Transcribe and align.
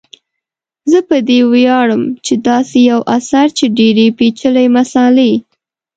زه 0.91 0.99
په 1.09 1.17
دې 1.27 1.39
ویاړم 1.51 2.03
چي 2.25 2.33
داسي 2.47 2.79
یو 2.91 2.99
اثر 3.17 3.47
چي 3.57 3.65
ډیري 3.77 4.07
پیچلي 4.17 4.65
مسالې 4.77 5.33